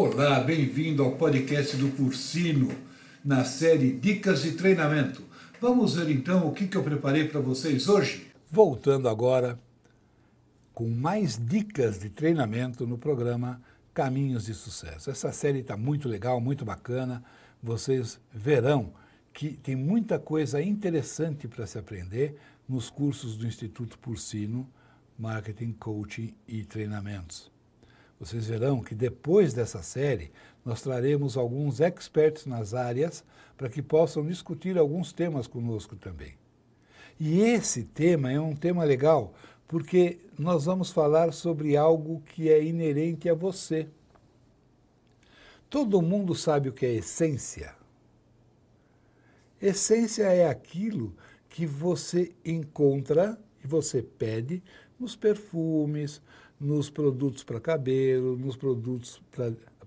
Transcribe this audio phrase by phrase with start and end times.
[0.00, 2.70] Olá, bem-vindo ao podcast do Cursino,
[3.24, 5.24] na série Dicas de Treinamento.
[5.60, 8.30] Vamos ver então o que, eu preparei para vocês hoje?
[8.48, 9.58] Voltando agora
[10.72, 13.60] com mais dicas de treinamento no programa
[13.92, 15.10] Caminhos de Sucesso.
[15.10, 17.20] Essa série está muito legal, muito bacana.
[17.60, 18.92] Vocês verão
[19.32, 22.36] que tem muita coisa interessante para se aprender
[22.68, 24.64] nos cursos do Instituto Porcino,
[25.18, 27.57] Marketing, Coaching e Treinamentos.
[28.18, 30.32] Vocês verão que depois dessa série
[30.64, 33.24] nós traremos alguns experts nas áreas
[33.56, 36.34] para que possam discutir alguns temas conosco também.
[37.18, 39.34] E esse tema é um tema legal
[39.66, 43.86] porque nós vamos falar sobre algo que é inerente a você.
[45.68, 47.74] Todo mundo sabe o que é essência.
[49.60, 51.14] Essência é aquilo
[51.48, 54.62] que você encontra e você pede
[54.98, 56.22] nos perfumes,
[56.60, 59.22] nos produtos para cabelo, nos produtos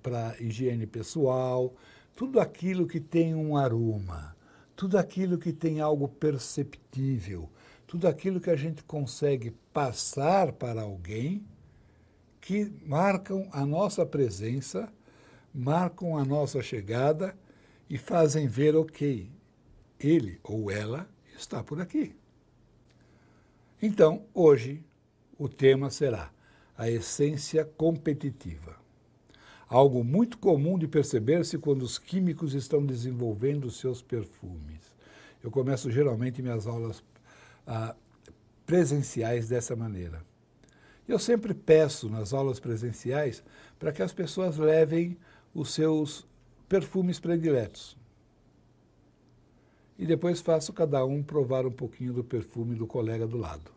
[0.01, 1.73] para higiene pessoal,
[2.15, 4.35] tudo aquilo que tem um aroma,
[4.75, 7.49] tudo aquilo que tem algo perceptível,
[7.85, 11.45] tudo aquilo que a gente consegue passar para alguém
[12.39, 14.91] que marcam a nossa presença,
[15.53, 17.35] marcam a nossa chegada
[17.89, 19.29] e fazem ver, ok,
[19.99, 22.15] ele ou ela está por aqui.
[23.81, 24.83] Então, hoje,
[25.37, 26.31] o tema será
[26.77, 28.75] a essência competitiva.
[29.67, 34.81] Algo muito comum de perceber-se quando os químicos estão desenvolvendo seus perfumes.
[35.43, 37.03] Eu começo geralmente minhas aulas
[37.65, 37.95] ah,
[38.65, 40.23] presenciais dessa maneira.
[41.07, 43.43] Eu sempre peço nas aulas presenciais
[43.79, 45.17] para que as pessoas levem
[45.53, 46.25] os seus
[46.69, 47.97] perfumes prediletos.
[49.97, 53.71] E depois faço cada um provar um pouquinho do perfume do colega do lado.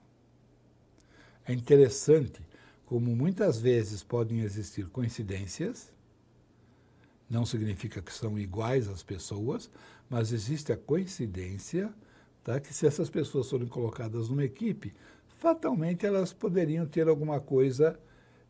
[1.46, 2.40] É interessante
[2.86, 5.92] como muitas vezes podem existir coincidências,
[7.28, 9.70] não significa que são iguais as pessoas,
[10.08, 11.92] mas existe a coincidência
[12.42, 14.94] tá, que se essas pessoas forem colocadas numa equipe,
[15.38, 17.98] fatalmente elas poderiam ter alguma coisa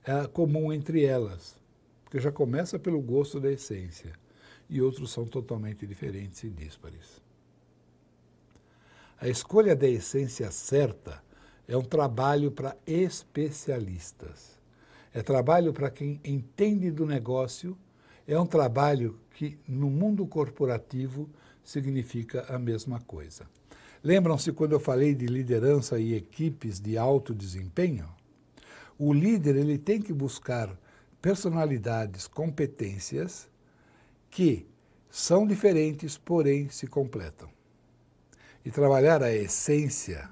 [0.04, 1.56] é, comum entre elas,
[2.04, 4.12] porque já começa pelo gosto da essência,
[4.69, 7.22] e outros são totalmente diferentes e díspares.
[9.19, 11.23] A escolha da essência certa
[11.66, 14.58] é um trabalho para especialistas.
[15.12, 17.76] É trabalho para quem entende do negócio.
[18.26, 21.28] É um trabalho que, no mundo corporativo,
[21.62, 23.47] significa a mesma coisa.
[24.02, 28.08] Lembram-se quando eu falei de liderança e equipes de alto desempenho?
[28.98, 30.78] O líder ele tem que buscar
[31.22, 33.48] personalidades, competências
[34.31, 34.66] que
[35.10, 37.48] são diferentes, porém se completam.
[38.64, 40.28] E trabalhar a essência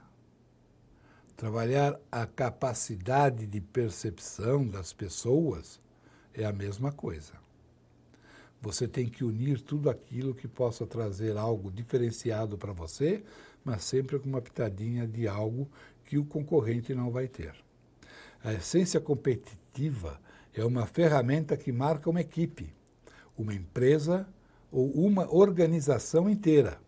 [1.42, 5.80] Trabalhar a capacidade de percepção das pessoas
[6.32, 7.32] é a mesma coisa.
[8.60, 13.24] Você tem que unir tudo aquilo que possa trazer algo diferenciado para você,
[13.64, 15.68] mas sempre com uma pitadinha de algo
[16.04, 17.56] que o concorrente não vai ter.
[18.44, 20.20] A essência competitiva
[20.54, 22.72] é uma ferramenta que marca uma equipe,
[23.36, 24.28] uma empresa
[24.70, 26.80] ou uma organização inteira.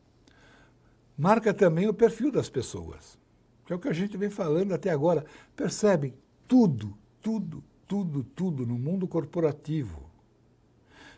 [1.18, 3.23] Marca também o perfil das pessoas
[3.64, 5.24] que é o que a gente vem falando até agora,
[5.56, 6.14] percebem
[6.46, 10.10] tudo, tudo, tudo, tudo no mundo corporativo,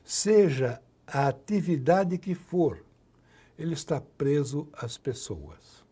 [0.04, 2.84] seja a atividade que for,
[3.58, 5.84] ele está preso às pessoas.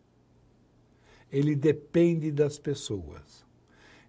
[1.31, 3.43] Ele depende das pessoas.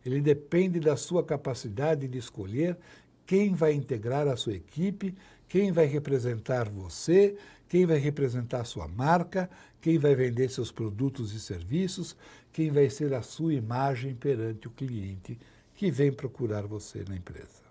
[0.04, 2.78] Ele depende da sua capacidade de escolher
[3.24, 5.16] quem vai integrar a sua equipe,
[5.48, 7.36] quem vai representar você,
[7.68, 9.50] quem vai representar a sua marca,
[9.86, 12.16] quem vai vender seus produtos e serviços,
[12.52, 15.38] quem vai ser a sua imagem perante o cliente
[15.76, 17.62] que vem procurar você na empresa.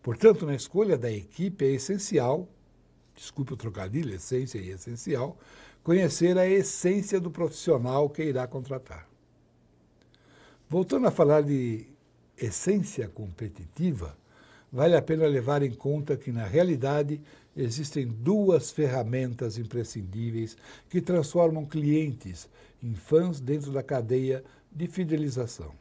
[0.00, 2.48] Portanto, na escolha da equipe é essencial,
[3.16, 5.36] desculpe o trocadilho, essência e essencial,
[5.82, 9.08] conhecer a essência do profissional que irá contratar.
[10.68, 11.84] Voltando a falar de
[12.36, 14.16] essência competitiva,
[14.72, 17.20] vale a pena levar em conta que, na realidade,
[17.58, 20.56] existem duas ferramentas imprescindíveis
[20.88, 22.48] que transformam clientes
[22.80, 25.74] em fãs dentro da cadeia de fidelização.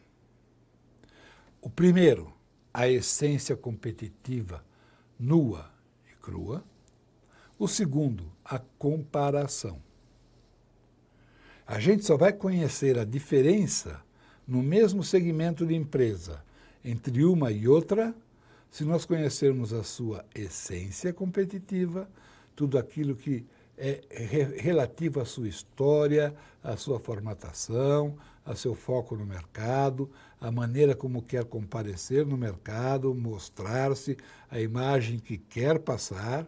[1.61, 2.33] O primeiro,
[2.73, 4.63] a essência competitiva
[5.19, 5.71] nua
[6.11, 6.63] e crua.
[7.59, 9.81] O segundo, a comparação.
[11.65, 14.01] A gente só vai conhecer a diferença
[14.47, 16.43] no mesmo segmento de empresa
[16.83, 18.15] entre uma e outra
[18.69, 22.09] se nós conhecermos a sua essência competitiva,
[22.55, 23.45] tudo aquilo que
[23.77, 24.01] é
[24.57, 30.09] relativo à sua história, à sua formatação, a seu foco no mercado,
[30.41, 34.17] a maneira como quer comparecer no mercado, mostrar-se,
[34.49, 36.47] a imagem que quer passar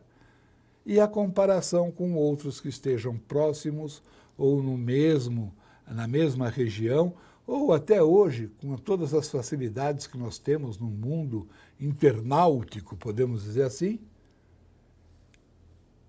[0.85, 4.01] e a comparação com outros que estejam próximos
[4.37, 5.53] ou no mesmo,
[5.85, 7.13] na mesma região,
[7.49, 11.47] ou até hoje, com todas as facilidades que nós temos no mundo
[11.79, 13.99] internautico, podemos dizer assim,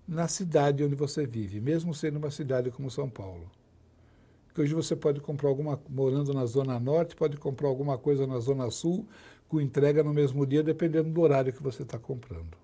[0.07, 3.49] na cidade onde você vive, mesmo sendo uma cidade como São Paulo.
[4.45, 8.39] Porque hoje você pode comprar alguma, morando na Zona Norte, pode comprar alguma coisa na
[8.39, 9.07] Zona Sul,
[9.49, 12.55] com entrega no mesmo dia, dependendo do horário que você está comprando.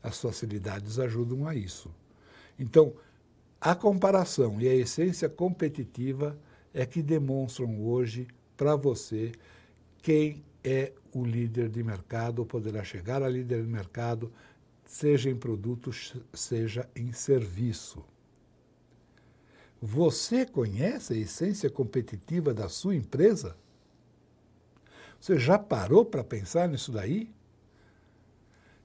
[0.00, 1.90] As facilidades ajudam a isso.
[2.56, 2.92] Então,
[3.60, 6.38] a comparação e a essência competitiva
[6.74, 8.26] é que demonstram hoje
[8.56, 9.32] para você
[10.02, 14.32] quem é o líder de mercado, ou poderá chegar a líder de mercado,
[14.84, 18.04] seja em produtos, seja em serviço.
[19.80, 23.56] Você conhece a essência competitiva da sua empresa?
[25.20, 27.30] Você já parou para pensar nisso daí?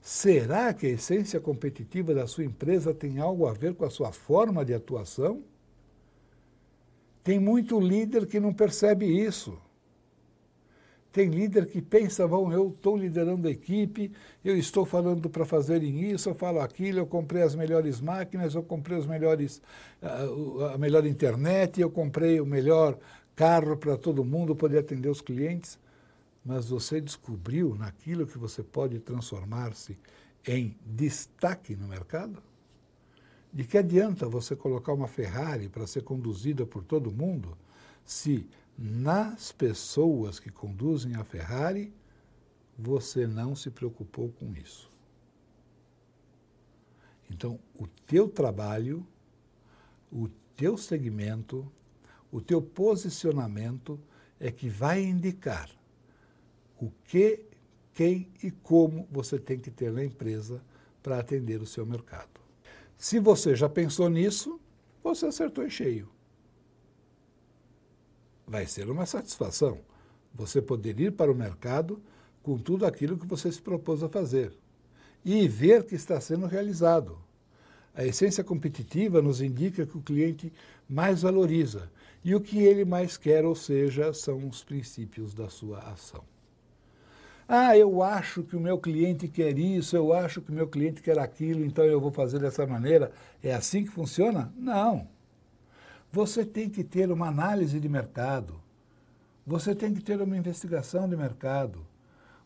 [0.00, 4.12] Será que a essência competitiva da sua empresa tem algo a ver com a sua
[4.12, 5.42] forma de atuação?
[7.30, 9.56] Tem muito líder que não percebe isso.
[11.12, 14.10] Tem líder que pensa, bom, eu estou liderando a equipe,
[14.44, 18.64] eu estou falando para fazerem isso, eu falo aquilo, eu comprei as melhores máquinas, eu
[18.64, 19.62] comprei os melhores,
[20.74, 22.98] a melhor internet, eu comprei o melhor
[23.36, 25.78] carro para todo mundo poder atender os clientes.
[26.44, 29.96] Mas você descobriu naquilo que você pode transformar-se
[30.44, 32.42] em destaque no mercado?
[33.52, 37.56] De que adianta você colocar uma Ferrari para ser conduzida por todo mundo
[38.04, 38.48] se
[38.78, 41.92] nas pessoas que conduzem a Ferrari,
[42.78, 44.90] você não se preocupou com isso.
[47.30, 49.06] Então, o teu trabalho,
[50.10, 51.70] o teu segmento,
[52.32, 54.00] o teu posicionamento
[54.38, 55.70] é que vai indicar
[56.80, 57.44] o que,
[57.92, 60.62] quem e como você tem que ter na empresa
[61.02, 62.40] para atender o seu mercado.
[63.00, 64.60] Se você já pensou nisso,
[65.02, 66.08] você acertou em cheio
[68.50, 69.78] vai ser uma satisfação
[70.34, 72.02] você poder ir para o mercado
[72.42, 74.52] com tudo aquilo que você se propôs a fazer
[75.24, 77.16] e ver que está sendo realizado.
[77.94, 80.52] A essência competitiva nos indica que o cliente
[80.88, 81.88] mais valoriza
[82.24, 86.24] e o que ele mais quer, ou seja, são os princípios da sua ação.
[87.52, 91.02] Ah, eu acho que o meu cliente quer isso, eu acho que o meu cliente
[91.02, 93.10] quer aquilo, então eu vou fazer dessa maneira.
[93.42, 94.54] É assim que funciona?
[94.56, 95.08] Não.
[96.12, 98.62] Você tem que ter uma análise de mercado.
[99.44, 101.84] Você tem que ter uma investigação de mercado.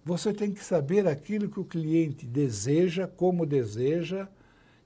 [0.02, 4.26] Você tem que saber aquilo que o cliente deseja, como deseja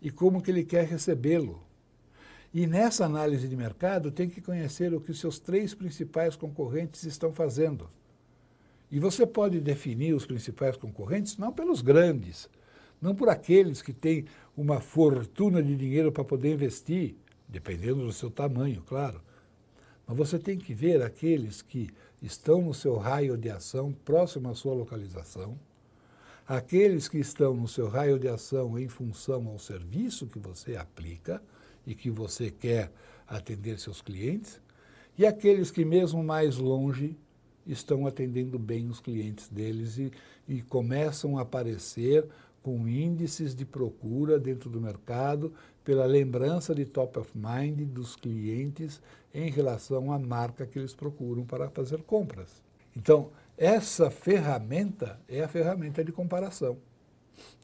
[0.03, 1.63] e como que ele quer recebê-lo.
[2.53, 7.05] E nessa análise de mercado tem que conhecer o que os seus três principais concorrentes
[7.05, 7.89] estão fazendo.
[8.91, 12.49] E você pode definir os principais concorrentes não pelos grandes,
[13.01, 14.25] não por aqueles que têm
[14.57, 17.15] uma fortuna de dinheiro para poder investir,
[17.47, 19.21] dependendo do seu tamanho, claro.
[20.07, 21.91] Mas você tem que ver aqueles que
[22.23, 25.59] estão no seu raio de ação, próximo à sua localização,
[26.47, 31.43] aqueles que estão no seu raio de ação em função ao serviço que você aplica
[31.87, 32.91] e que você quer
[33.27, 34.61] atender seus clientes,
[35.17, 37.17] e aqueles que, mesmo mais longe,
[37.67, 40.13] estão atendendo bem os clientes deles e,
[40.49, 42.27] e começam a aparecer
[42.63, 45.53] com índices de procura dentro do mercado
[45.85, 49.01] pela lembrança de top of mind dos clientes
[49.33, 52.63] em relação à marca que eles procuram para fazer compras.
[52.95, 56.79] Então, essa ferramenta é a ferramenta de comparação,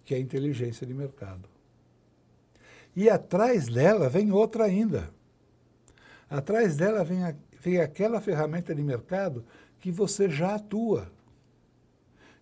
[0.04, 1.48] que é a inteligência de mercado.
[2.96, 5.10] E atrás dela vem outra ainda.
[6.30, 9.44] Atrás dela vem, a, vem aquela ferramenta de mercado
[9.84, 11.12] que você já atua,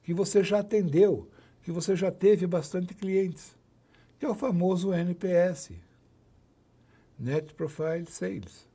[0.05, 1.29] que você já atendeu,
[1.65, 3.57] que você já teve bastante clientes
[4.17, 5.73] que é o famoso NPS,
[7.19, 8.69] Net Profile Sales.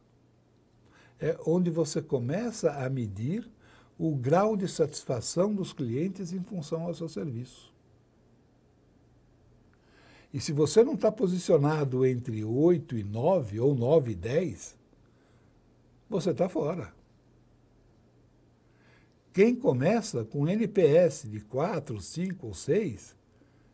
[1.18, 3.50] É onde você começa a medir
[3.98, 7.74] o grau de satisfação dos clientes em função ao seu serviço.
[10.34, 14.76] E se você não está posicionado entre 8 e 9, ou 9 e 10,
[16.10, 16.98] você está fora.
[19.38, 23.16] Quem começa com NPS de 4, 5 ou 6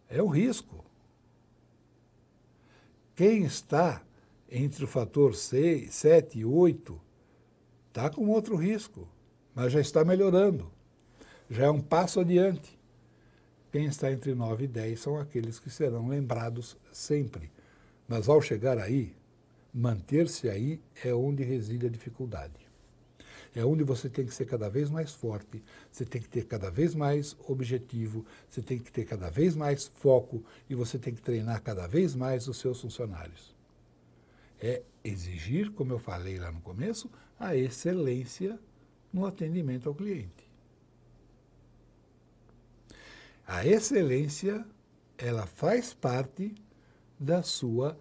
[0.10, 0.84] é um risco.
[3.16, 4.04] Quem está
[4.52, 7.00] entre o fator 6, 7 e 8
[7.88, 9.08] está com outro risco,
[9.56, 10.70] mas já está melhorando.
[11.50, 12.78] Já é um passo adiante.
[13.72, 17.50] Quem está entre 9 e 10 são aqueles que serão lembrados sempre
[18.06, 19.16] Mas ao chegar aí,
[19.74, 22.63] manter-se aí é onde reside a dificuldade.
[23.56, 26.72] É onde você tem que ser cada vez mais forte, você tem que ter cada
[26.72, 31.22] vez mais objetivo, você tem que ter cada vez mais foco e você tem que
[31.22, 33.56] treinar cada vez mais os seus funcionários.
[34.60, 38.60] É exigir, como eu falei lá no começo, a excelência
[39.12, 40.44] no atendimento ao cliente.
[43.46, 44.66] A excelência,
[45.18, 46.56] ela faz parte
[47.20, 47.98] da sua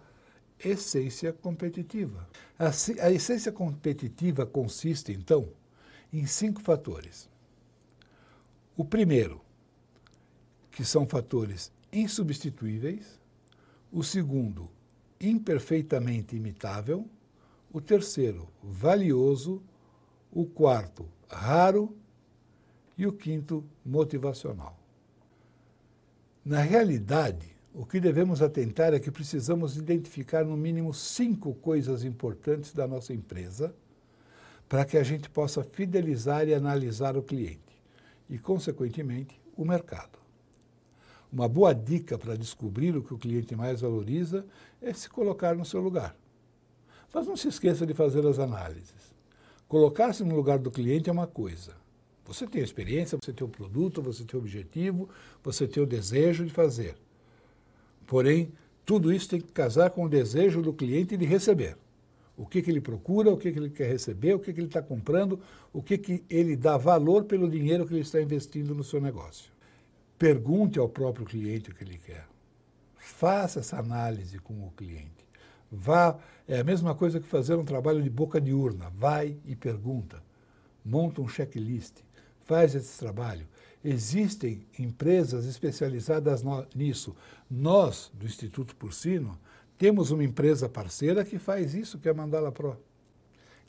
[0.63, 2.27] essência competitiva.
[2.57, 2.69] A,
[3.05, 5.49] a essência competitiva consiste, então,
[6.11, 7.29] em cinco fatores.
[8.75, 9.41] O primeiro,
[10.71, 13.19] que são fatores insubstituíveis.
[13.91, 14.69] O segundo,
[15.21, 17.07] imperfeitamente imitável.
[17.71, 19.61] O terceiro, valioso.
[20.31, 21.95] O quarto, raro.
[22.97, 24.77] E o quinto, motivacional.
[26.43, 32.71] Na realidade, o que devemos atentar é que precisamos identificar no mínimo cinco coisas importantes
[32.71, 33.73] da nossa empresa
[34.69, 37.81] para que a gente possa fidelizar e analisar o cliente
[38.29, 40.19] e, consequentemente, o mercado.
[41.31, 44.45] Uma boa dica para descobrir o que o cliente mais valoriza
[44.79, 46.15] é se colocar no seu lugar.
[47.11, 49.13] Mas não se esqueça de fazer as análises.
[49.67, 51.73] Colocar-se no lugar do cliente é uma coisa.
[52.25, 55.09] Você tem a experiência, você tem o produto, você tem o objetivo,
[55.43, 56.95] você tem o desejo de fazer.
[58.13, 58.53] Porém,
[58.85, 61.75] tudo isso tem que casar com o desejo do cliente de receber.
[62.37, 64.67] O que, que ele procura, o que, que ele quer receber, o que, que ele
[64.67, 65.39] está comprando,
[65.73, 69.51] o que, que ele dá valor pelo dinheiro que ele está investindo no seu negócio.
[70.15, 72.27] Pergunte ao próprio cliente o que ele quer.
[72.97, 75.25] Faça essa análise com o cliente.
[75.71, 78.91] Vá, é a mesma coisa que fazer um trabalho de boca de urna.
[78.95, 80.21] Vai e pergunta.
[80.85, 81.95] Monta um checklist.
[82.45, 83.47] Faz esse trabalho.
[83.83, 87.15] Existem empresas especializadas no, nisso.
[87.49, 89.37] Nós, do Instituto Porcino,
[89.77, 92.77] temos uma empresa parceira que faz isso, que é a Mandala Pro.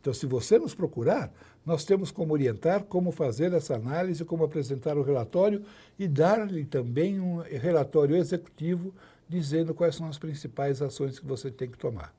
[0.00, 1.32] Então, se você nos procurar,
[1.64, 5.64] nós temos como orientar como fazer essa análise, como apresentar o relatório
[5.98, 8.94] e dar-lhe também um relatório executivo
[9.26, 12.14] dizendo quais são as principais ações que você tem que tomar.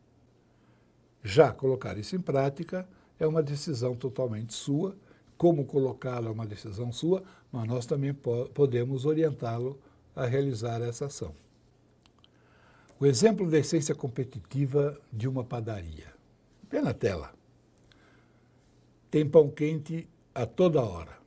[1.23, 2.87] Já colocar isso em prática
[3.19, 4.95] é uma decisão totalmente sua
[5.37, 9.79] como colocá-lo é uma decisão sua, mas nós também po podemos orientá-lo
[10.15, 11.33] a realizar essa ação.
[12.99, 16.13] O exemplo da essência competitiva de uma padaria.
[16.69, 17.33] Vê na tela.
[19.11, 21.17] Tem pão quente a toda hora.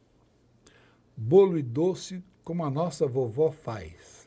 [1.14, 4.26] Bolo e doce como a nossa vovó faz.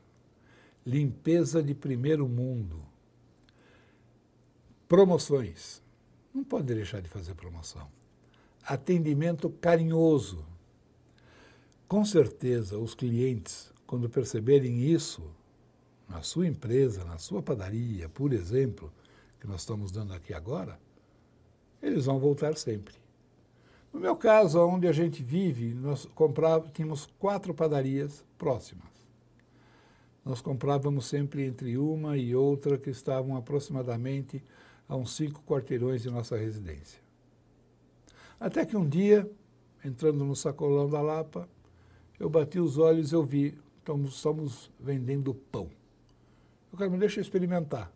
[0.86, 2.86] Limpeza de primeiro mundo.
[4.88, 5.82] Promoções.
[6.34, 8.01] Não pode deixar de fazer promoção
[8.66, 10.46] atendimento carinhoso.
[11.88, 15.24] Com certeza, os clientes, quando perceberem isso,
[16.08, 18.92] na sua empresa, na sua padaria, por exemplo,
[19.40, 20.80] que nós estamos dando aqui agora,
[21.82, 22.94] eles vão voltar sempre.
[23.92, 28.88] No meu caso, onde a gente vive, nós comprávamos, tínhamos quatro padarias próximas.
[30.24, 34.42] Nós comprávamos sempre entre uma e outra que estavam aproximadamente
[34.88, 37.02] a uns cinco quarteirões de nossa residência.
[38.42, 39.30] Até que um dia,
[39.86, 41.48] entrando no sacolão da Lapa,
[42.20, 45.70] eu bati os olhos e eu vi, estamos, estamos vendendo pão.
[46.74, 47.94] Eu quero me deixa experimentar.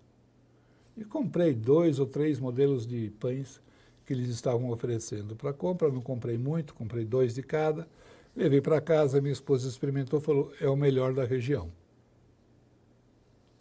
[0.96, 3.60] E comprei dois ou três modelos de pães
[4.06, 5.90] que eles estavam oferecendo para compra.
[5.90, 7.88] Não comprei muito, comprei dois de cada.
[8.36, 11.72] Levei para casa, minha esposa experimentou, falou, é o melhor da região.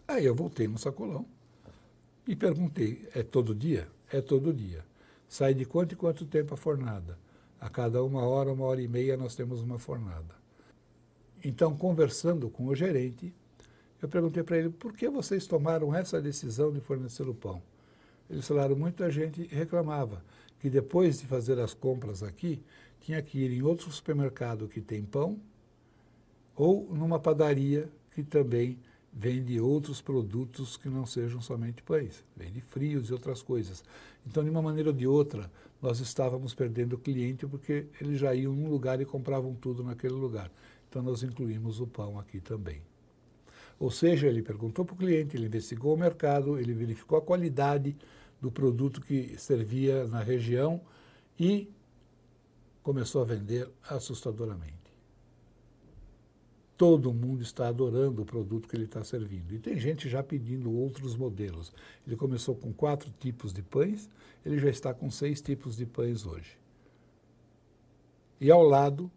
[0.06, 1.24] Aí eu voltei no sacolão
[2.28, 3.88] e perguntei, é todo dia?
[4.12, 4.84] É todo dia.
[5.28, 7.18] Sai de quanto em quanto tempo a fornada?
[7.60, 10.34] A cada uma hora, uma hora e meia, nós temos uma fornada.
[11.42, 13.34] Então, conversando com o gerente,
[14.00, 17.62] eu perguntei para ele por que vocês tomaram essa decisão de fornecer o pão.
[18.28, 20.22] Eles falaram, muita gente reclamava
[20.58, 22.62] que depois de fazer as compras aqui,
[23.00, 25.38] tinha que ir em outro supermercado que tem pão
[26.56, 28.78] ou numa padaria que também
[29.16, 33.84] vende outros produtos que não sejam somente pães, vende frios e outras coisas.
[34.26, 38.34] Então, de uma maneira ou de outra, nós estávamos perdendo o cliente porque eles já
[38.34, 40.50] iam num lugar e compravam tudo naquele lugar.
[40.88, 42.82] Então, nós incluímos o pão aqui também.
[43.78, 47.96] Ou seja, ele perguntou para o cliente, ele investigou o mercado, ele verificou a qualidade
[48.40, 50.80] do produto que servia na região
[51.38, 51.68] e
[52.82, 54.83] começou a vender assustadoramente
[56.76, 59.54] todo mundo está adorando o produto que ele está servindo.
[59.54, 61.72] E tem gente já pedindo outros modelos.
[62.06, 64.10] Ele começou com quatro tipos de pães,
[64.44, 66.58] ele já está com seis tipos de pães hoje.
[68.40, 69.10] E ao lado,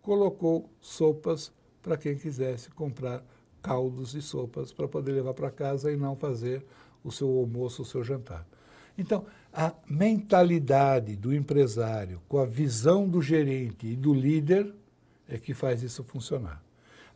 [0.00, 1.52] colocou sopas
[1.82, 3.24] para quem quisesse comprar
[3.60, 6.64] caldos e sopas para poder levar para casa e não fazer
[7.04, 8.46] o seu almoço, o seu jantar.
[8.96, 14.74] Então, a mentalidade do empresário com a visão do gerente e do líder
[15.28, 16.62] é que faz isso funcionar.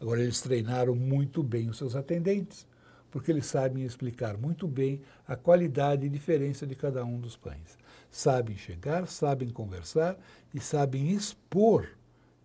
[0.01, 2.67] Agora, eles treinaram muito bem os seus atendentes,
[3.11, 7.79] porque eles sabem explicar muito bem a qualidade e diferença de cada um dos pães.
[8.11, 10.19] Sabem chegar, sabem conversar
[10.53, 11.89] e sabem expor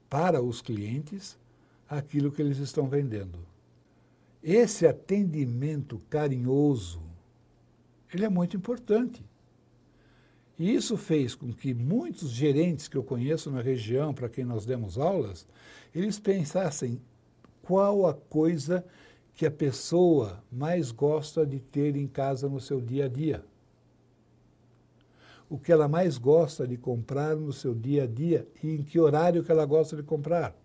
[0.10, 1.38] para os clientes
[1.89, 3.39] aquilo que eles estão vendendo.
[4.41, 7.01] Esse atendimento carinhoso,
[8.13, 9.24] ele é muito importante.
[10.58, 14.65] E isso fez com que muitos gerentes que eu conheço na região, para quem nós
[14.65, 15.48] demos aulas,
[15.93, 17.01] eles pensassem
[17.61, 18.85] qual a coisa
[19.33, 23.43] que a pessoa mais gosta de ter em casa no seu dia a dia.
[25.49, 28.99] O que ela mais gosta de comprar no seu dia a dia e em que
[28.99, 30.55] horário que ela gosta de comprar.